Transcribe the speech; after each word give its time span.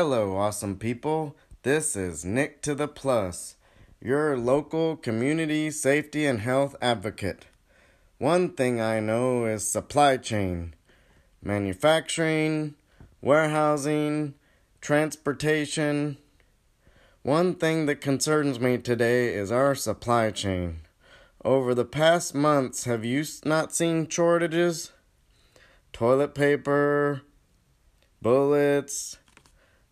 Hello, 0.00 0.36
awesome 0.36 0.76
people. 0.76 1.34
This 1.64 1.96
is 1.96 2.24
Nick 2.24 2.62
to 2.62 2.72
the 2.76 2.86
Plus, 2.86 3.56
your 4.00 4.36
local 4.36 4.96
community 4.96 5.72
safety 5.72 6.24
and 6.24 6.40
health 6.40 6.76
advocate. 6.80 7.46
One 8.18 8.50
thing 8.50 8.80
I 8.80 9.00
know 9.00 9.44
is 9.44 9.68
supply 9.68 10.16
chain, 10.16 10.74
manufacturing, 11.42 12.76
warehousing, 13.20 14.34
transportation. 14.80 16.18
One 17.22 17.56
thing 17.56 17.86
that 17.86 18.00
concerns 18.00 18.60
me 18.60 18.78
today 18.78 19.34
is 19.34 19.50
our 19.50 19.74
supply 19.74 20.30
chain. 20.30 20.82
Over 21.44 21.74
the 21.74 21.84
past 21.84 22.36
months, 22.36 22.84
have 22.84 23.04
you 23.04 23.24
not 23.44 23.74
seen 23.74 24.08
shortages? 24.08 24.92
Toilet 25.92 26.36
paper, 26.36 27.22
bullets, 28.22 29.18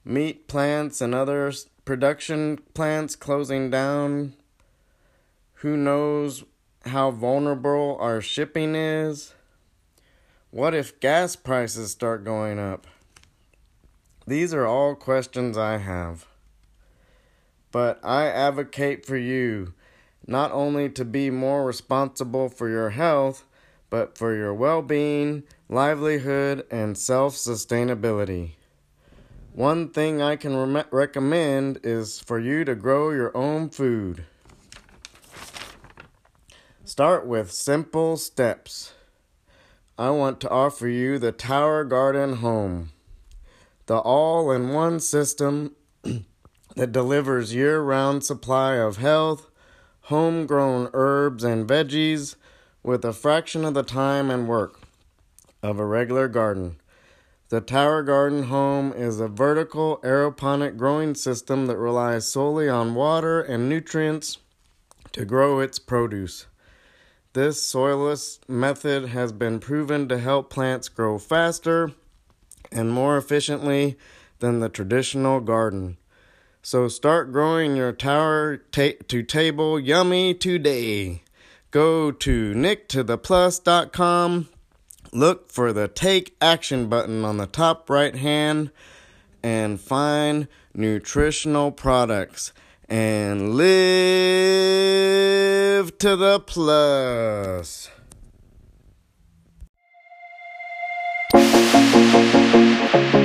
meat 0.06 0.46
plants, 0.46 1.00
and 1.00 1.14
other 1.14 1.52
production 1.84 2.58
plants 2.74 3.16
closing 3.16 3.70
down. 3.70 4.34
Who 5.60 5.76
knows 5.76 6.44
how 6.84 7.10
vulnerable 7.10 7.96
our 8.00 8.20
shipping 8.20 8.76
is? 8.76 9.34
What 10.50 10.74
if 10.74 11.00
gas 11.00 11.34
prices 11.34 11.90
start 11.90 12.24
going 12.24 12.58
up? 12.58 12.86
These 14.26 14.54
are 14.54 14.66
all 14.66 14.94
questions 14.94 15.58
I 15.58 15.78
have. 15.78 16.26
But 17.72 17.98
I 18.04 18.26
advocate 18.26 19.04
for 19.04 19.16
you 19.16 19.74
not 20.26 20.52
only 20.52 20.88
to 20.90 21.04
be 21.04 21.30
more 21.30 21.64
responsible 21.64 22.48
for 22.48 22.68
your 22.68 22.90
health, 22.90 23.44
but 23.90 24.18
for 24.18 24.34
your 24.34 24.52
well 24.52 24.82
being, 24.82 25.44
livelihood, 25.68 26.66
and 26.70 26.98
self 26.98 27.34
sustainability. 27.34 28.55
One 29.56 29.88
thing 29.88 30.20
I 30.20 30.36
can 30.36 30.54
re- 30.74 30.84
recommend 30.90 31.80
is 31.82 32.20
for 32.20 32.38
you 32.38 32.62
to 32.66 32.74
grow 32.74 33.08
your 33.08 33.34
own 33.34 33.70
food. 33.70 34.26
Start 36.84 37.26
with 37.26 37.50
simple 37.50 38.18
steps. 38.18 38.92
I 39.96 40.10
want 40.10 40.42
to 40.42 40.50
offer 40.50 40.86
you 40.86 41.18
the 41.18 41.32
Tower 41.32 41.84
Garden 41.84 42.36
Home, 42.36 42.90
the 43.86 43.96
all 43.96 44.50
in 44.50 44.74
one 44.74 45.00
system 45.00 45.74
that 46.76 46.92
delivers 46.92 47.54
year 47.54 47.80
round 47.80 48.24
supply 48.24 48.74
of 48.74 48.98
health, 48.98 49.48
homegrown 50.02 50.90
herbs 50.92 51.44
and 51.44 51.66
veggies 51.66 52.36
with 52.82 53.06
a 53.06 53.14
fraction 53.14 53.64
of 53.64 53.72
the 53.72 53.82
time 53.82 54.30
and 54.30 54.48
work 54.48 54.80
of 55.62 55.78
a 55.78 55.86
regular 55.86 56.28
garden. 56.28 56.76
The 57.48 57.60
Tower 57.60 58.02
Garden 58.02 58.44
Home 58.44 58.92
is 58.92 59.20
a 59.20 59.28
vertical 59.28 60.00
aeroponic 60.02 60.76
growing 60.76 61.14
system 61.14 61.66
that 61.66 61.76
relies 61.76 62.26
solely 62.26 62.68
on 62.68 62.96
water 62.96 63.40
and 63.40 63.68
nutrients 63.68 64.38
to 65.12 65.24
grow 65.24 65.60
its 65.60 65.78
produce. 65.78 66.46
This 67.34 67.62
soilless 67.62 68.40
method 68.48 69.10
has 69.10 69.30
been 69.30 69.60
proven 69.60 70.08
to 70.08 70.18
help 70.18 70.50
plants 70.50 70.88
grow 70.88 71.18
faster 71.18 71.92
and 72.72 72.90
more 72.90 73.16
efficiently 73.16 73.96
than 74.40 74.58
the 74.58 74.68
traditional 74.68 75.38
garden. 75.38 75.98
So 76.62 76.88
start 76.88 77.30
growing 77.30 77.76
your 77.76 77.92
tower 77.92 78.56
ta- 78.56 78.98
to 79.06 79.22
table 79.22 79.78
yummy 79.78 80.34
today. 80.34 81.22
Go 81.70 82.10
to 82.10 82.54
nicktotheplus.com, 82.54 84.48
look 85.16 85.50
for 85.50 85.72
the 85.72 85.88
take 85.88 86.36
action 86.40 86.88
button 86.88 87.24
on 87.24 87.38
the 87.38 87.46
top 87.46 87.88
right 87.90 88.14
hand, 88.14 88.70
and 89.42 89.80
find 89.80 90.48
nutritional 90.74 91.72
products 91.72 92.52
and 92.88 93.54
live 93.54 93.66
to 95.98 96.16
the 96.16 96.38
plus. 96.40 97.90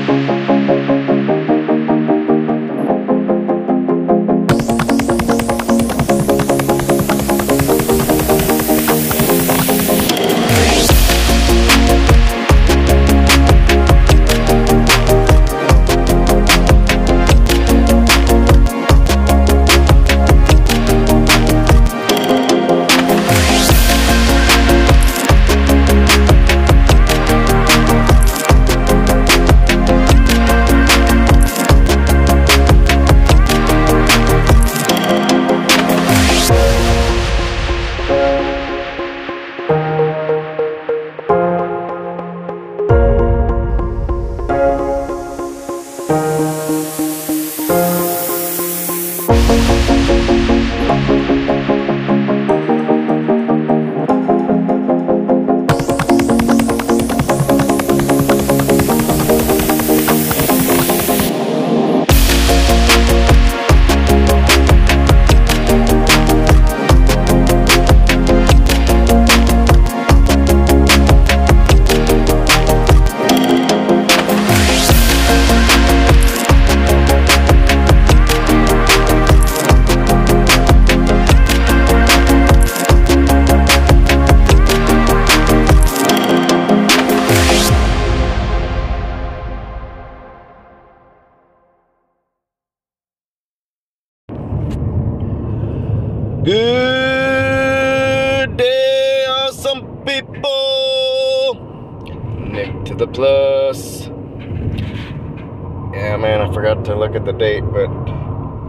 Good 0.07 0.50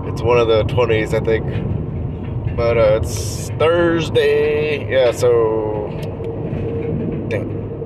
it's 0.06 0.22
one 0.22 0.38
of 0.38 0.48
the 0.48 0.64
20s, 0.64 1.14
I 1.14 1.20
think. 1.20 1.46
But 2.56 2.76
uh, 2.76 2.98
it's 3.02 3.50
Thursday. 3.50 4.90
Yeah, 4.90 5.12
so. 5.12 5.88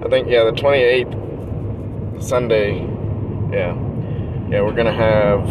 I 0.04 0.08
think, 0.08 0.28
yeah, 0.28 0.44
the 0.44 0.52
28th, 0.52 2.22
Sunday. 2.22 2.80
Yeah. 3.50 3.74
Yeah, 4.48 4.62
we're 4.62 4.74
gonna 4.74 4.92
have 4.92 5.44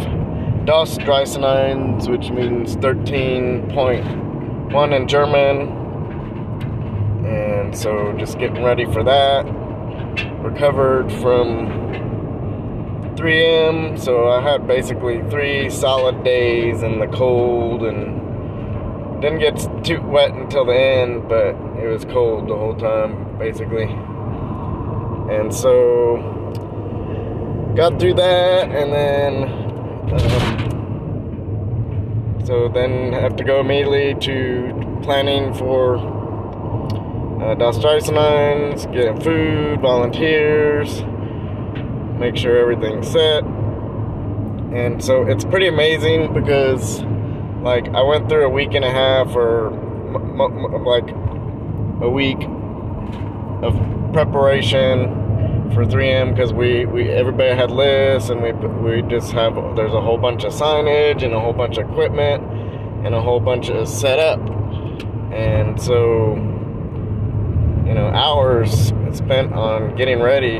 DOS 0.64 0.96
Dreisenines, 0.98 2.08
which 2.10 2.30
means 2.30 2.76
13.1 2.76 4.96
in 4.96 5.08
German. 5.08 5.68
And 7.26 7.76
so 7.76 8.14
just 8.18 8.38
getting 8.38 8.64
ready 8.64 8.86
for 8.86 9.04
that. 9.04 9.44
Recovered 10.42 11.12
from 11.20 11.68
3M, 13.16 13.98
so 13.98 14.28
I 14.28 14.40
had 14.42 14.66
basically 14.66 15.22
three 15.30 15.70
solid 15.70 16.22
days 16.22 16.82
in 16.82 16.98
the 16.98 17.06
cold 17.06 17.82
and 17.82 19.20
didn't 19.22 19.38
get 19.38 19.84
too 19.84 20.00
wet 20.02 20.32
until 20.32 20.66
the 20.66 20.74
end, 20.74 21.28
but 21.28 21.54
it 21.82 21.88
was 21.88 22.04
cold 22.04 22.48
the 22.48 22.56
whole 22.56 22.76
time, 22.76 23.38
basically. 23.38 23.84
And 25.34 25.52
so 25.52 26.16
got 27.74 27.98
through 27.98 28.14
that 28.14 28.70
and 28.70 28.92
then 28.92 29.42
um, 30.14 30.66
so 32.46 32.68
then 32.68 33.12
have 33.12 33.36
to 33.36 33.44
go 33.44 33.60
immediately 33.60 34.14
to 34.20 35.00
planning 35.02 35.52
for 35.54 35.98
uh, 37.42 37.54
Das 37.54 37.78
getting 37.78 39.20
food, 39.20 39.80
volunteers, 39.80 41.02
make 42.18 42.36
sure 42.36 42.56
everything's 42.58 43.08
set. 43.08 43.44
and 44.72 45.02
so 45.02 45.22
it's 45.26 45.44
pretty 45.44 45.68
amazing 45.68 46.32
because 46.32 47.02
like 47.62 47.88
I 47.88 48.02
went 48.02 48.28
through 48.28 48.44
a 48.46 48.48
week 48.50 48.74
and 48.74 48.84
a 48.84 48.90
half 48.90 49.34
or 49.34 49.68
m- 49.72 50.40
m- 50.40 50.84
like 50.84 51.08
a 52.02 52.08
week 52.10 52.42
of 53.62 53.74
preparation 54.12 55.24
for 55.74 55.84
3M 55.84 56.34
because 56.34 56.52
we, 56.52 56.84
we 56.86 57.08
everybody 57.08 57.54
had 57.54 57.70
lists 57.70 58.30
and 58.30 58.40
we 58.42 58.52
we 58.52 59.02
just 59.08 59.32
have 59.32 59.54
there's 59.76 59.92
a 59.94 60.00
whole 60.00 60.18
bunch 60.18 60.44
of 60.44 60.52
signage 60.52 61.22
and 61.22 61.32
a 61.34 61.40
whole 61.40 61.52
bunch 61.52 61.76
of 61.78 61.88
equipment 61.90 62.42
and 63.04 63.14
a 63.14 63.20
whole 63.20 63.40
bunch 63.40 63.68
of 63.70 63.88
setup 63.88 64.38
and 65.32 65.80
so 65.80 66.34
you 67.86 67.94
know 67.94 68.10
hours 68.14 68.92
spent 69.12 69.52
on 69.52 69.94
getting 69.96 70.20
ready 70.20 70.58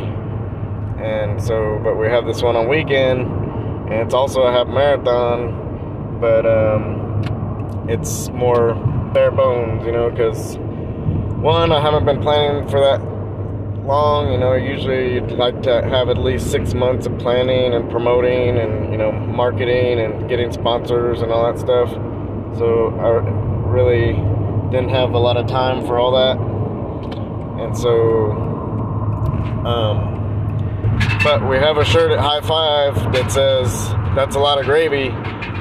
and 1.07 1.43
so 1.43 1.81
but 1.83 1.97
we 1.97 2.07
have 2.07 2.27
this 2.27 2.43
one 2.43 2.57
on 2.57 2.69
weekend 2.69 3.21
and 3.91 3.95
it's 3.95 4.15
also 4.15 4.43
a 4.43 4.53
half 4.53 4.67
marathon 4.67 6.19
but 6.21 6.45
um, 6.45 7.87
it's 7.89 8.29
more 8.31 8.75
bare 9.15 9.31
bones 9.31 9.85
you 9.87 9.93
know 9.93 10.11
because 10.11 10.59
one 11.41 11.71
I 11.71 11.81
haven't 11.81 12.05
been 12.05 12.21
planning 12.21 12.69
for 12.69 12.81
that 12.81 13.01
long. 13.87 14.33
You 14.33 14.39
know, 14.39 14.55
usually 14.55 15.15
you'd 15.15 15.31
like 15.33 15.63
to 15.63 15.83
have 15.83 16.09
at 16.09 16.19
least 16.19 16.51
six 16.51 16.75
months 16.75 17.07
of 17.07 17.17
planning 17.19 17.73
and 17.73 17.89
promoting 17.91 18.59
and, 18.59 18.91
you 18.91 18.99
know, 18.99 19.13
marketing 19.13 20.01
and 20.01 20.29
getting 20.29 20.53
sponsors 20.53 21.23
and 21.23 21.31
all 21.31 21.51
that 21.51 21.61
stuff. 21.61 21.91
So 22.59 22.89
I 22.99 23.09
really 23.69 24.15
didn't 24.71 24.91
have 24.91 25.13
a 25.13 25.19
lot 25.19 25.37
of 25.37 25.47
time 25.47 25.87
for 25.87 25.99
all 25.99 26.13
that. 26.13 26.37
And 27.63 27.77
so, 27.77 28.33
um, 29.65 30.16
but 31.27 31.49
we 31.49 31.57
have 31.57 31.77
a 31.77 31.85
shirt 31.85 32.13
at 32.13 32.21
High 32.21 32.41
Five 32.41 32.95
that 33.13 33.33
says 33.33 33.89
that's 34.15 34.37
a 34.37 34.39
lot 34.39 34.61
of 34.61 34.65
gravy 34.65 35.09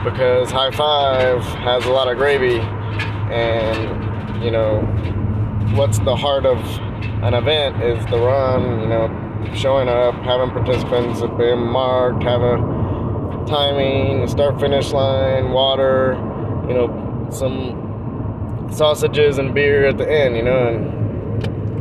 because 0.04 0.52
High 0.52 0.70
Five 0.70 1.42
has 1.42 1.84
a 1.86 1.92
lot 1.92 2.08
of 2.08 2.18
gravy. 2.18 2.60
And, 2.60 4.44
you 4.44 4.52
know, 4.52 4.82
what's 5.74 5.98
the 5.98 6.16
heart 6.16 6.46
of 6.46 6.60
an 7.24 7.34
event 7.34 7.82
is 7.82 8.06
the 8.12 8.20
run, 8.20 8.80
you 8.80 8.86
know, 8.86 9.10
showing 9.56 9.90
up, 9.90 10.14
having 10.18 10.52
participants 10.52 11.22
being 11.36 11.66
marked, 11.66 12.22
having 12.22 13.48
timing, 13.48 14.28
start 14.28 14.60
finish 14.60 14.92
line, 14.92 15.50
water, 15.50 16.14
you 16.68 16.76
know, 16.76 17.28
some 17.32 18.70
sausages 18.72 19.40
and 19.40 19.56
beer 19.56 19.88
at 19.88 19.98
the 19.98 20.08
end, 20.08 20.38
you 20.38 20.44
know, 20.44 20.68
and 20.68 20.95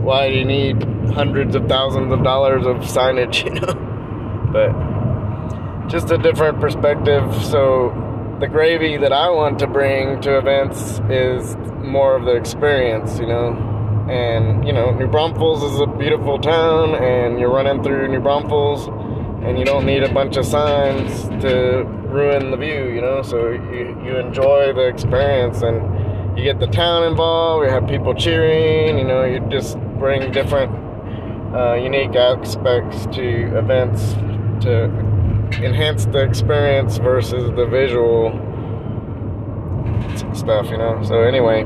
why 0.04 0.28
do 0.28 0.36
you 0.36 0.44
need 0.44 0.82
hundreds 1.12 1.54
of 1.56 1.66
thousands 1.68 2.12
of 2.12 2.22
dollars 2.22 2.66
of 2.66 2.76
signage, 2.78 3.44
you 3.46 3.54
know? 3.60 3.74
But 4.52 5.88
just 5.88 6.10
a 6.10 6.18
different 6.18 6.60
perspective. 6.60 7.34
So 7.44 7.92
the 8.40 8.46
gravy 8.48 8.96
that 8.98 9.12
I 9.12 9.30
want 9.30 9.58
to 9.60 9.66
bring 9.66 10.20
to 10.22 10.38
events 10.38 11.00
is 11.10 11.56
more 11.82 12.16
of 12.16 12.24
the 12.24 12.36
experience, 12.36 13.18
you 13.18 13.26
know 13.26 13.72
and 14.08 14.66
you 14.66 14.72
know, 14.72 14.90
New 14.90 15.06
Braunfels 15.06 15.62
is 15.62 15.80
a 15.80 15.86
beautiful 15.86 16.38
town, 16.38 16.94
and 16.96 17.40
you're 17.40 17.52
running 17.52 17.82
through 17.82 18.08
New 18.08 18.20
Braunfels, 18.20 18.86
and 19.44 19.58
you 19.58 19.64
don't 19.64 19.86
need 19.86 20.02
a 20.02 20.12
bunch 20.12 20.36
of 20.36 20.44
signs 20.44 21.22
to 21.42 21.84
ruin 22.08 22.50
the 22.50 22.56
view, 22.56 22.88
you 22.88 23.00
know. 23.00 23.22
So 23.22 23.50
you, 23.50 23.98
you 24.04 24.16
enjoy 24.18 24.74
the 24.74 24.86
experience, 24.88 25.62
and 25.62 26.36
you 26.38 26.44
get 26.44 26.60
the 26.60 26.66
town 26.66 27.04
involved. 27.04 27.66
You 27.66 27.72
have 27.72 27.88
people 27.88 28.14
cheering, 28.14 28.98
you 28.98 29.04
know. 29.04 29.24
You 29.24 29.40
just 29.48 29.78
bring 30.04 30.30
different, 30.32 30.70
uh, 31.54 31.72
unique 31.72 32.14
aspects 32.14 33.06
to 33.06 33.56
events 33.56 34.12
to 34.60 34.84
enhance 35.64 36.04
the 36.04 36.22
experience 36.22 36.98
versus 36.98 37.50
the 37.56 37.64
visual 37.64 38.30
stuff, 40.34 40.68
you 40.68 40.76
know. 40.76 41.02
So 41.04 41.22
anyway 41.22 41.64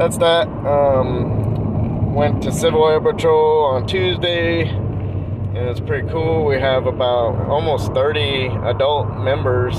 that's 0.00 0.16
that. 0.16 0.48
Um, 0.66 2.14
went 2.14 2.42
to 2.44 2.52
Civil 2.52 2.88
Air 2.88 3.00
Patrol 3.00 3.64
on 3.66 3.86
Tuesday, 3.86 4.62
and 4.62 5.58
it's 5.58 5.78
pretty 5.78 6.08
cool. 6.08 6.46
We 6.46 6.58
have 6.58 6.86
about 6.86 7.36
almost 7.48 7.92
30 7.92 8.46
adult 8.64 9.18
members 9.18 9.76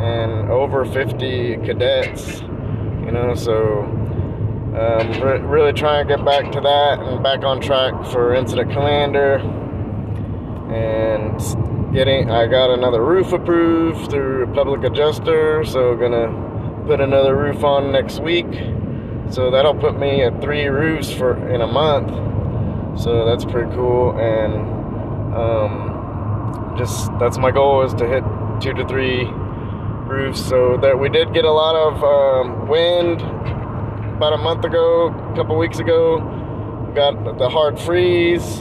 and 0.00 0.48
over 0.48 0.84
50 0.86 1.56
cadets. 1.66 2.40
You 2.40 3.12
know, 3.12 3.34
so 3.34 3.82
um, 4.76 5.22
re- 5.22 5.40
really 5.40 5.72
trying 5.72 6.06
to 6.06 6.16
get 6.16 6.24
back 6.24 6.52
to 6.52 6.60
that 6.60 7.00
and 7.00 7.22
back 7.22 7.42
on 7.44 7.60
track 7.60 7.94
for 8.12 8.34
incident 8.34 8.70
commander. 8.70 9.38
And 10.70 11.94
getting, 11.94 12.30
I 12.30 12.46
got 12.46 12.70
another 12.70 13.02
roof 13.02 13.32
approved 13.32 14.10
through 14.10 14.44
a 14.44 14.54
public 14.54 14.84
adjuster, 14.84 15.64
so 15.64 15.96
gonna 15.96 16.84
put 16.86 17.00
another 17.00 17.34
roof 17.34 17.64
on 17.64 17.90
next 17.90 18.20
week. 18.20 18.46
So 19.30 19.50
that'll 19.50 19.74
put 19.74 19.98
me 19.98 20.22
at 20.22 20.42
three 20.42 20.66
roofs 20.66 21.10
for 21.10 21.36
in 21.48 21.62
a 21.62 21.66
month. 21.66 22.10
So 23.00 23.24
that's 23.24 23.44
pretty 23.44 23.74
cool. 23.74 24.18
And 24.18 24.54
um, 25.34 26.74
just 26.76 27.10
that's 27.18 27.38
my 27.38 27.50
goal 27.50 27.82
is 27.82 27.94
to 27.94 28.06
hit 28.06 28.22
two 28.60 28.74
to 28.74 28.86
three 28.86 29.24
roofs. 29.24 30.44
So 30.44 30.76
that 30.82 30.98
we 30.98 31.08
did 31.08 31.32
get 31.32 31.44
a 31.44 31.50
lot 31.50 31.74
of 31.74 32.04
um, 32.04 32.68
wind 32.68 33.22
about 34.16 34.32
a 34.32 34.38
month 34.38 34.64
ago, 34.64 35.08
a 35.08 35.36
couple 35.36 35.56
weeks 35.58 35.78
ago. 35.78 36.18
Got 36.94 37.38
the 37.38 37.48
hard 37.48 37.78
freeze, 37.78 38.60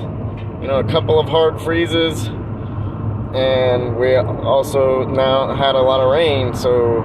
you 0.61 0.67
know, 0.67 0.79
a 0.79 0.83
couple 0.83 1.19
of 1.19 1.29
hard 1.29 1.61
freezes. 1.61 2.27
And 2.27 3.95
we 3.97 4.15
also 4.15 5.05
now 5.05 5.55
had 5.55 5.75
a 5.75 5.81
lot 5.81 6.01
of 6.01 6.11
rain. 6.11 6.53
So 6.53 7.03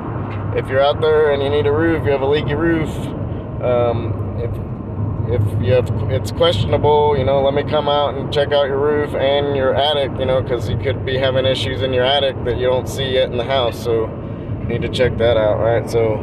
if 0.56 0.69
you're 0.69 0.82
out 0.82 1.00
there 1.00 1.32
and 1.32 1.43
you 1.43 1.49
need 1.49 1.67
a 1.67 1.73
roof, 1.73 2.05
you 2.05 2.11
have 2.11 2.23
a 2.23 2.26
leaky 2.26 2.55
roof, 2.55 2.91
um, 3.62 4.38
if 4.43 4.50
if 5.32 5.62
you 5.62 5.73
have 5.73 5.88
it's 6.11 6.32
questionable, 6.32 7.17
you 7.17 7.23
know, 7.23 7.41
let 7.41 7.55
me 7.55 7.62
come 7.62 7.88
out 7.88 8.17
and 8.17 8.32
check 8.32 8.50
out 8.50 8.64
your 8.64 8.79
roof 8.79 9.14
and 9.14 9.56
your 9.56 9.75
attic, 9.75 10.11
you 10.19 10.26
know, 10.26 10.43
because 10.43 10.69
you 10.69 10.76
could 10.79 11.05
be 11.05 11.17
having 11.17 11.47
issues 11.47 11.82
in 11.82 11.93
your 11.93 12.05
attic 12.05 12.35
that 12.44 12.58
you 12.58 12.67
don't 12.67 12.88
see 12.88 13.12
yet 13.12 13.31
in 13.31 13.37
the 13.37 13.44
house. 13.44 13.81
So 13.81 14.06
need 14.70 14.82
to 14.82 14.88
check 14.88 15.19
that 15.19 15.37
out, 15.37 15.58
right? 15.58 15.88
So, 15.91 16.17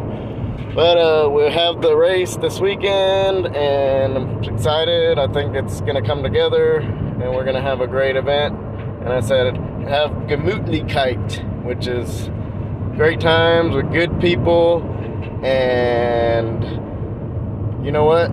but 0.74 0.98
uh, 0.98 1.30
we 1.30 1.44
have 1.52 1.82
the 1.82 1.96
race 1.96 2.36
this 2.38 2.60
weekend, 2.60 3.56
and 3.56 4.18
I'm 4.18 4.44
excited. 4.44 5.20
I 5.20 5.28
think 5.28 5.56
it's 5.56 5.82
gonna 5.82 6.06
come 6.06 6.24
together, 6.24 6.78
and 6.80 7.34
we're 7.34 7.46
gonna 7.46 7.62
have 7.62 7.82
a 7.82 7.88
great 7.88 8.16
event. 8.16 8.56
And 9.02 9.10
I 9.10 9.22
said, 9.22 9.56
have 9.88 10.12
Gemütlichkeit, 10.28 11.64
which 11.64 11.88
is 11.88 12.30
great 12.98 13.20
times 13.20 13.76
with 13.76 13.92
good 13.92 14.20
people 14.20 14.82
and 15.44 16.64
you 17.86 17.92
know 17.92 18.06
what? 18.06 18.32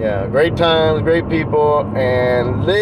Yeah, 0.00 0.28
great 0.28 0.56
times, 0.56 1.02
great 1.02 1.28
people, 1.28 1.80
and 1.94 2.64
live 2.64 2.76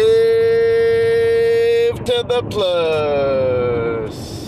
to 2.05 2.23
the 2.27 2.43
plus. 2.49 4.38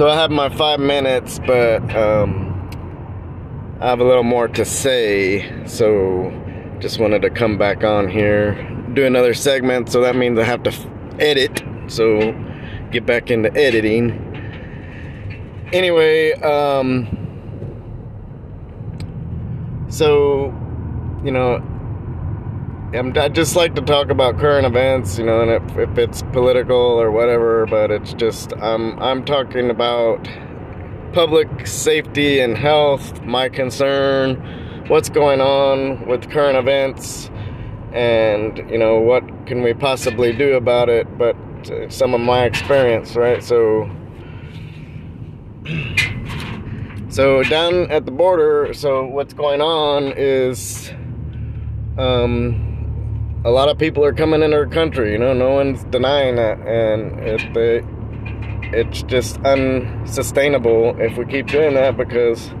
So 0.00 0.08
I 0.08 0.14
have 0.14 0.30
my 0.30 0.48
five 0.48 0.80
minutes, 0.80 1.38
but 1.40 1.82
um, 1.94 2.56
I 3.82 3.88
have 3.88 4.00
a 4.00 4.04
little 4.04 4.22
more 4.22 4.48
to 4.48 4.64
say. 4.64 5.66
So 5.66 6.32
just 6.78 6.98
wanted 6.98 7.20
to 7.20 7.28
come 7.28 7.58
back 7.58 7.84
on 7.84 8.08
here, 8.08 8.54
do 8.94 9.04
another 9.04 9.34
segment. 9.34 9.92
So 9.92 10.00
that 10.00 10.16
means 10.16 10.38
I 10.38 10.44
have 10.44 10.62
to 10.62 10.72
edit. 11.18 11.62
So 11.88 12.32
get 12.90 13.04
back 13.04 13.30
into 13.30 13.54
editing. 13.54 14.12
Anyway, 15.70 16.32
um, 16.40 17.06
so 19.90 20.46
you 21.22 21.30
know, 21.30 21.62
I'm, 22.92 23.16
I 23.16 23.28
just 23.28 23.54
like 23.54 23.76
to 23.76 23.82
talk 23.82 24.10
about 24.10 24.40
current 24.40 24.66
events, 24.66 25.16
you 25.16 25.24
know, 25.24 25.42
and 25.42 25.50
if, 25.50 25.78
if 25.78 25.96
it's 25.96 26.22
political 26.32 26.76
or 26.76 27.12
whatever, 27.12 27.64
but 27.66 27.92
it's 27.92 28.12
just 28.14 28.52
I'm 28.54 28.98
I'm 28.98 29.24
talking 29.24 29.70
about 29.70 30.28
public 31.12 31.68
safety 31.68 32.40
and 32.40 32.58
health, 32.58 33.22
my 33.22 33.48
concern, 33.48 34.84
what's 34.88 35.08
going 35.08 35.40
on 35.40 36.04
with 36.08 36.28
current 36.30 36.58
events 36.58 37.30
and 37.92 38.58
you 38.68 38.78
know 38.78 38.98
what 38.98 39.22
can 39.46 39.62
we 39.62 39.72
possibly 39.74 40.32
do 40.32 40.54
about 40.54 40.88
it 40.88 41.06
but 41.18 41.36
some 41.88 42.12
of 42.12 42.20
my 42.20 42.42
experience 42.42 43.14
right? 43.14 43.40
So 43.44 43.88
so 47.08 47.44
down 47.44 47.88
at 47.92 48.04
the 48.04 48.10
border 48.10 48.74
so 48.74 49.06
what's 49.06 49.32
going 49.32 49.60
on 49.60 50.12
is 50.16 50.90
um 51.96 52.69
a 53.44 53.50
lot 53.50 53.68
of 53.68 53.78
people 53.78 54.04
are 54.04 54.12
coming 54.12 54.42
in 54.42 54.52
our 54.52 54.66
country 54.66 55.12
you 55.12 55.18
know 55.18 55.32
no 55.32 55.50
one's 55.50 55.84
denying 55.84 56.36
that 56.36 56.58
and 56.60 57.18
it, 57.20 57.56
it 57.56 57.84
it's 58.72 59.02
just 59.02 59.38
unsustainable 59.38 60.94
if 61.00 61.16
we 61.16 61.26
keep 61.26 61.46
doing 61.48 61.74
that 61.74 61.96
because 61.96 62.52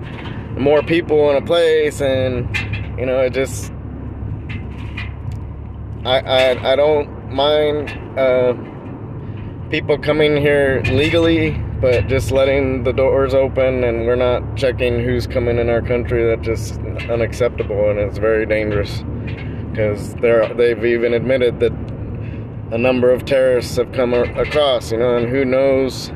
more 0.58 0.82
people 0.82 1.30
in 1.30 1.42
a 1.42 1.46
place, 1.46 2.00
and 2.00 2.56
you 2.98 3.06
know, 3.06 3.20
it 3.20 3.32
just 3.32 3.72
I 6.04 6.18
I, 6.20 6.72
I 6.72 6.76
don't 6.76 7.32
mind 7.32 7.90
uh, 8.18 8.54
people 9.70 9.98
coming 9.98 10.36
here 10.36 10.82
legally, 10.86 11.52
but 11.80 12.08
just 12.08 12.30
letting 12.30 12.84
the 12.84 12.92
doors 12.92 13.34
open, 13.34 13.84
and 13.84 14.06
we're 14.06 14.16
not 14.16 14.56
checking 14.56 15.00
who's 15.00 15.26
coming 15.26 15.58
in 15.58 15.68
our 15.68 15.82
country. 15.82 16.26
That's 16.26 16.46
just 16.46 16.80
unacceptable, 17.08 17.90
and 17.90 17.98
it's 17.98 18.18
very 18.18 18.46
dangerous 18.46 19.02
because 19.70 20.14
they've 20.14 20.84
even 20.84 21.14
admitted 21.14 21.60
that 21.60 21.72
a 22.72 22.78
number 22.78 23.10
of 23.10 23.24
terrorists 23.24 23.76
have 23.76 23.92
come 23.92 24.14
across, 24.14 24.92
you 24.92 24.98
know, 24.98 25.16
and 25.16 25.28
who 25.28 25.44
knows 25.44 26.12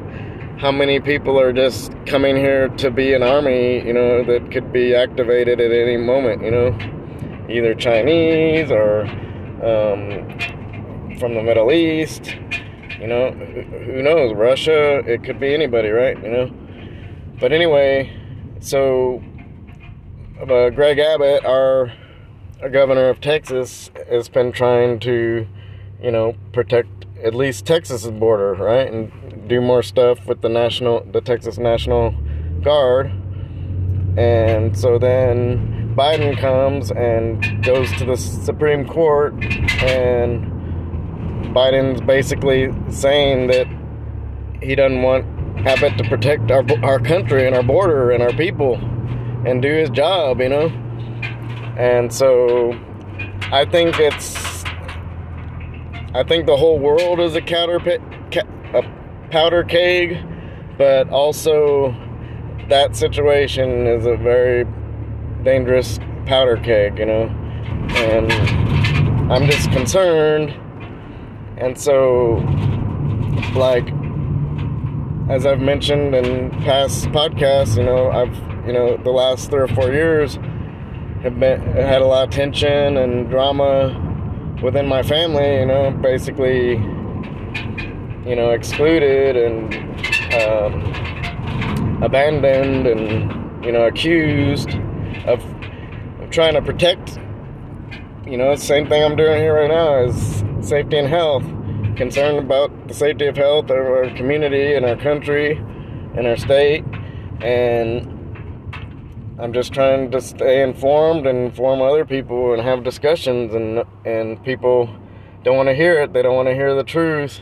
how 0.58 0.70
many 0.70 1.00
people 1.00 1.38
are 1.38 1.52
just 1.52 1.92
coming 2.06 2.36
here 2.36 2.68
to 2.68 2.90
be 2.90 3.12
an 3.12 3.22
army, 3.22 3.84
you 3.84 3.92
know, 3.92 4.22
that 4.24 4.50
could 4.52 4.72
be 4.72 4.94
activated 4.94 5.60
at 5.60 5.72
any 5.72 5.96
moment, 5.96 6.42
you 6.42 6.50
know, 6.50 6.78
either 7.50 7.74
Chinese 7.74 8.70
or 8.70 9.02
um, 9.64 10.38
from 11.18 11.34
the 11.34 11.42
Middle 11.42 11.72
East, 11.72 12.36
you 13.00 13.06
know, 13.08 13.32
who 13.32 14.02
knows, 14.02 14.32
Russia, 14.34 14.98
it 15.00 15.24
could 15.24 15.40
be 15.40 15.52
anybody, 15.52 15.88
right, 15.88 16.16
you 16.22 16.30
know. 16.30 16.50
But 17.40 17.52
anyway, 17.52 18.16
so 18.60 19.22
uh, 20.40 20.70
Greg 20.70 20.98
Abbott, 20.98 21.44
our, 21.44 21.92
governor 22.68 23.08
of 23.08 23.20
Texas, 23.20 23.90
has 24.08 24.28
been 24.28 24.52
trying 24.52 25.00
to 25.00 25.46
you 26.04 26.10
know, 26.10 26.36
protect 26.52 27.06
at 27.22 27.34
least 27.34 27.64
Texas's 27.64 28.10
border, 28.10 28.52
right? 28.54 28.92
And 28.92 29.48
do 29.48 29.62
more 29.62 29.82
stuff 29.82 30.26
with 30.26 30.42
the 30.42 30.50
national, 30.50 31.02
the 31.04 31.22
Texas 31.22 31.56
National 31.56 32.14
Guard. 32.60 33.06
And 34.18 34.78
so 34.78 34.98
then 34.98 35.94
Biden 35.96 36.38
comes 36.38 36.90
and 36.90 37.64
goes 37.64 37.90
to 37.92 38.04
the 38.04 38.16
Supreme 38.16 38.86
Court, 38.86 39.32
and 39.82 40.44
Biden's 41.54 42.02
basically 42.02 42.70
saying 42.90 43.46
that 43.46 43.66
he 44.62 44.74
doesn't 44.74 45.02
want 45.02 45.24
Abbott 45.66 45.96
to 45.96 46.08
protect 46.08 46.50
our 46.50 46.64
our 46.82 47.00
country 47.00 47.46
and 47.46 47.56
our 47.56 47.62
border 47.62 48.10
and 48.10 48.22
our 48.22 48.32
people 48.32 48.74
and 49.46 49.62
do 49.62 49.72
his 49.72 49.88
job, 49.88 50.40
you 50.40 50.50
know. 50.50 50.83
And 51.76 52.12
so 52.12 52.72
I 53.50 53.64
think 53.64 53.98
it's 53.98 54.64
I 56.16 56.22
think 56.22 56.46
the 56.46 56.56
whole 56.56 56.78
world 56.78 57.18
is 57.18 57.34
a 57.34 57.40
powder, 57.40 57.78
a 58.72 58.82
powder 59.32 59.64
keg, 59.64 60.16
but 60.78 61.08
also 61.08 61.92
that 62.68 62.94
situation 62.94 63.88
is 63.88 64.06
a 64.06 64.16
very 64.16 64.64
dangerous 65.42 65.98
powder 66.26 66.56
keg, 66.56 67.00
you 67.00 67.06
know. 67.06 67.22
And 67.96 68.32
I'm 69.32 69.46
just 69.50 69.72
concerned. 69.72 70.54
And 71.56 71.76
so, 71.76 72.34
like, 73.56 73.88
as 75.28 75.46
I've 75.46 75.60
mentioned 75.60 76.14
in 76.14 76.50
past 76.62 77.06
podcasts, 77.06 77.76
you 77.76 77.82
know, 77.82 78.10
I've, 78.10 78.36
you 78.64 78.72
know, 78.72 78.96
the 78.96 79.10
last 79.10 79.50
three 79.50 79.62
or 79.62 79.68
four 79.68 79.90
years 79.92 80.38
have 81.24 81.40
been 81.40 81.58
had 81.72 82.02
a 82.02 82.06
lot 82.06 82.28
of 82.28 82.30
tension 82.30 82.98
and 82.98 83.30
drama 83.30 83.98
within 84.62 84.86
my 84.86 85.02
family, 85.02 85.60
you 85.60 85.64
know, 85.64 85.90
basically, 85.90 86.72
you 88.28 88.36
know, 88.36 88.50
excluded 88.50 89.34
and 89.34 89.74
um, 90.34 92.02
abandoned 92.02 92.86
and, 92.86 93.64
you 93.64 93.72
know, 93.72 93.84
accused 93.84 94.74
of, 95.26 95.42
of 96.20 96.28
trying 96.30 96.52
to 96.52 96.60
protect, 96.60 97.18
you 98.26 98.36
know, 98.36 98.54
same 98.54 98.86
thing 98.86 99.02
I'm 99.02 99.16
doing 99.16 99.40
here 99.40 99.54
right 99.54 99.70
now 99.70 100.04
is 100.04 100.44
safety 100.60 100.98
and 100.98 101.08
health. 101.08 101.44
Concerned 101.96 102.38
about 102.38 102.88
the 102.88 102.92
safety 102.92 103.26
of 103.28 103.36
health 103.36 103.70
of 103.70 103.78
our 103.78 104.10
community 104.14 104.74
and 104.74 104.84
our 104.84 104.96
country 104.96 105.56
and 106.16 106.26
our 106.26 106.36
state. 106.36 106.84
And 107.40 108.13
I'm 109.36 109.52
just 109.52 109.72
trying 109.72 110.12
to 110.12 110.20
stay 110.20 110.62
informed 110.62 111.26
and 111.26 111.46
inform 111.46 111.82
other 111.82 112.04
people 112.04 112.52
and 112.52 112.62
have 112.62 112.84
discussions 112.84 113.52
and 113.52 113.82
and 114.04 114.42
people 114.44 114.88
don't 115.42 115.56
want 115.56 115.68
to 115.68 115.74
hear 115.74 116.00
it. 116.02 116.12
They 116.12 116.22
don't 116.22 116.36
want 116.36 116.46
to 116.46 116.54
hear 116.54 116.72
the 116.76 116.84
truth 116.84 117.40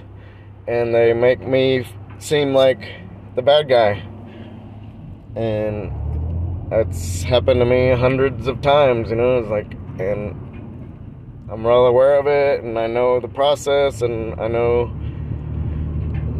and 0.66 0.94
they 0.94 1.12
make 1.12 1.46
me 1.46 1.86
seem 2.18 2.54
like 2.54 2.80
the 3.34 3.42
bad 3.42 3.68
guy. 3.68 4.02
And 5.36 6.70
that's 6.70 7.22
happened 7.24 7.60
to 7.60 7.66
me 7.66 7.90
hundreds 7.90 8.46
of 8.46 8.62
times, 8.62 9.10
you 9.10 9.16
know, 9.16 9.38
it's 9.40 9.50
like 9.50 9.72
and 10.00 10.34
I'm 11.50 11.62
well 11.62 11.84
aware 11.84 12.18
of 12.18 12.26
it 12.26 12.64
and 12.64 12.78
I 12.78 12.86
know 12.86 13.20
the 13.20 13.28
process 13.28 14.00
and 14.00 14.40
I 14.40 14.48
know 14.48 14.86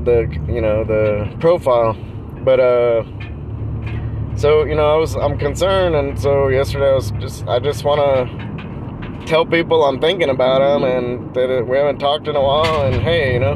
the 0.04 0.34
you 0.48 0.62
know 0.62 0.82
the 0.82 1.36
profile. 1.40 1.92
But 2.42 2.58
uh 2.58 3.04
so 4.36 4.64
you 4.64 4.74
know 4.74 4.94
I 4.94 4.96
was 4.96 5.14
I'm 5.14 5.38
concerned, 5.38 5.94
and 5.94 6.18
so 6.18 6.48
yesterday 6.48 6.90
I 6.90 6.94
was 6.94 7.10
just 7.12 7.46
I 7.46 7.58
just 7.58 7.84
want 7.84 8.00
to 8.00 9.26
tell 9.26 9.46
people 9.46 9.84
I'm 9.84 10.00
thinking 10.00 10.30
about 10.30 10.58
them 10.60 10.84
and 10.84 11.34
that 11.34 11.66
we 11.66 11.76
haven't 11.76 11.98
talked 11.98 12.28
in 12.28 12.36
a 12.36 12.42
while, 12.42 12.86
and 12.86 13.02
hey, 13.02 13.34
you 13.34 13.40
know. 13.40 13.52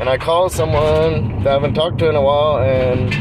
And 0.00 0.08
I 0.08 0.18
call 0.18 0.48
someone 0.48 1.42
that 1.44 1.50
I 1.50 1.52
haven't 1.52 1.74
talked 1.74 1.98
to 2.00 2.08
in 2.08 2.16
a 2.16 2.22
while, 2.22 2.58
and 2.58 3.14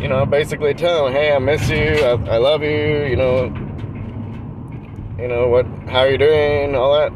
you 0.00 0.08
know, 0.08 0.24
basically 0.24 0.74
tell 0.74 1.04
them, 1.04 1.12
hey, 1.12 1.32
I 1.32 1.38
miss 1.38 1.68
you, 1.68 1.76
I, 1.78 2.12
I 2.34 2.38
love 2.38 2.62
you, 2.62 3.04
you 3.04 3.16
know, 3.16 3.46
you 5.18 5.26
know 5.26 5.48
what, 5.48 5.66
how 5.88 6.00
are 6.00 6.10
you 6.10 6.18
doing, 6.18 6.76
all 6.76 6.94
that, 6.94 7.12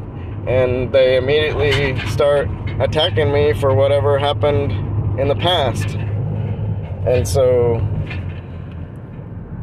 and 0.47 0.91
they 0.91 1.15
immediately 1.15 1.97
start 2.09 2.49
attacking 2.81 3.31
me 3.31 3.53
for 3.53 3.73
whatever 3.73 4.19
happened 4.19 4.71
in 5.19 5.29
the 5.29 5.35
past 5.35 5.95
and 7.05 7.27
so 7.27 7.75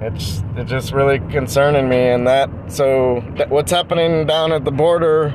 it's 0.03 0.43
it's 0.57 0.71
just 0.71 0.93
really 0.93 1.19
concerning 1.31 1.89
me 1.89 2.09
and 2.09 2.27
that 2.27 2.51
so 2.69 3.21
what's 3.49 3.71
happening 3.71 4.27
down 4.27 4.53
at 4.53 4.65
the 4.65 4.71
border 4.71 5.35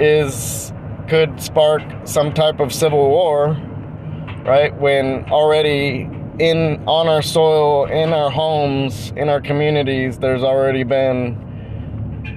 is 0.00 0.72
could 1.08 1.40
spark 1.40 1.82
some 2.04 2.32
type 2.32 2.60
of 2.60 2.72
civil 2.72 3.08
war 3.08 3.56
right 4.44 4.76
when 4.80 5.24
already 5.30 6.08
in 6.38 6.82
on 6.86 7.08
our 7.08 7.22
soil 7.22 7.84
in 7.86 8.12
our 8.12 8.30
homes 8.30 9.12
in 9.16 9.28
our 9.28 9.40
communities 9.40 10.18
there's 10.18 10.42
already 10.42 10.84
been 10.84 11.36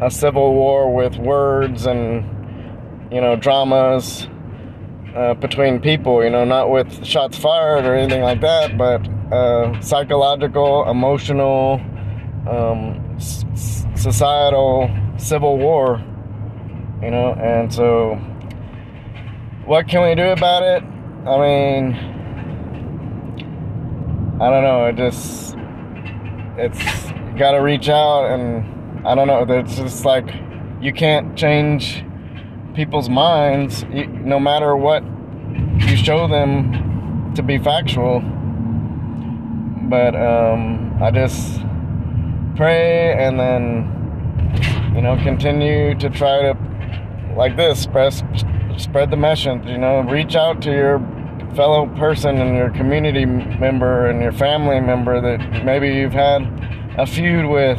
a 0.01 0.09
civil 0.09 0.53
war 0.53 0.93
with 0.93 1.15
words 1.17 1.85
and 1.85 2.25
you 3.12 3.21
know 3.21 3.35
dramas 3.35 4.27
uh, 5.15 5.34
between 5.36 5.79
people, 5.79 6.24
you 6.24 6.29
know, 6.29 6.43
not 6.43 6.70
with 6.70 7.05
shots 7.05 7.38
fired 7.38 7.86
or 7.86 7.96
anything 7.96 8.22
like 8.22 8.41
that, 8.41 8.77
but 8.77 9.08
uh, 9.32 9.79
psychological, 9.82 10.89
emotional, 10.89 11.79
um, 12.50 13.15
s- 13.15 13.46
societal 13.96 14.89
civil 15.17 15.58
war, 15.58 16.01
you 17.01 17.12
know, 17.12 17.34
and 17.34 17.72
so 17.74 18.15
what 19.65 19.88
can 19.88 20.01
we 20.03 20.15
do 20.15 20.29
about 20.29 20.63
it? 20.63 20.84
I 21.27 21.38
mean, 21.39 21.93
I 24.41 24.50
don't 24.50 24.63
know, 24.63 24.88
it 24.88 24.96
just, 24.98 25.55
it's 26.58 27.12
got 27.38 27.51
to 27.51 27.60
reach 27.60 27.88
out 27.88 28.32
and 28.32 29.08
I 29.08 29.15
don't 29.15 29.27
know, 29.27 29.46
it's 29.48 29.75
just 29.77 30.05
like 30.05 30.27
you 30.82 30.91
can't 30.91 31.38
change 31.38 32.03
people's 32.75 33.10
minds, 33.10 33.86
no 33.89 34.39
matter 34.39 34.75
what 34.75 35.03
you 35.88 35.96
show 35.96 36.27
them 36.27 37.34
to 37.36 37.44
be 37.44 37.58
factual. 37.58 38.22
But 39.89 40.15
um, 40.15 40.98
I 41.01 41.12
just 41.12 41.62
pray 42.56 43.13
and 43.13 43.39
then, 43.39 44.94
you 44.96 45.01
know, 45.01 45.15
continue 45.24 45.96
to 45.96 46.10
try 46.10 46.42
to, 46.42 46.58
like 47.36 47.56
this, 47.58 47.82
spread, 47.82 48.13
spread 48.77 49.12
the 49.12 49.18
message, 49.18 49.65
you 49.65 49.77
know, 49.77 50.01
reach 50.01 50.36
out 50.36 50.62
to 50.63 50.72
your 50.72 51.00
fellow 51.56 51.86
person 51.98 52.38
and 52.39 52.56
your 52.56 52.72
community 52.72 53.25
member 53.25 54.08
and 54.08 54.22
your 54.22 54.32
family 54.32 54.80
member 54.80 55.22
that 55.22 55.63
maybe 55.63 55.89
you've 55.89 56.13
had 56.13 56.42
a 56.98 57.06
feud 57.06 57.46
with 57.46 57.77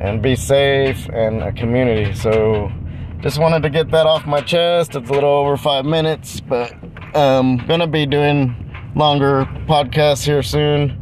and 0.00 0.22
be 0.22 0.34
safe 0.34 1.06
and 1.10 1.42
a 1.42 1.52
community. 1.52 2.14
So, 2.14 2.72
just 3.20 3.38
wanted 3.38 3.62
to 3.64 3.68
get 3.68 3.90
that 3.90 4.06
off 4.06 4.24
my 4.24 4.40
chest. 4.40 4.96
It's 4.96 5.10
a 5.10 5.12
little 5.12 5.28
over 5.28 5.58
five 5.58 5.84
minutes, 5.84 6.40
but 6.40 6.72
I'm 7.14 7.58
gonna 7.66 7.86
be 7.86 8.06
doing 8.06 8.56
longer 8.96 9.44
podcasts 9.66 10.24
here 10.24 10.42
soon 10.42 10.96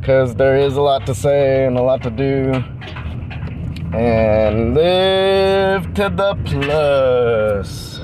because 0.00 0.34
there 0.36 0.56
is 0.56 0.78
a 0.78 0.80
lot 0.80 1.04
to 1.04 1.14
say 1.14 1.66
and 1.66 1.76
a 1.76 1.82
lot 1.82 2.02
to 2.04 2.10
do. 2.10 2.64
And 3.94 4.74
live 4.74 5.92
to 5.92 6.08
the 6.08 6.34
plus. 6.46 7.98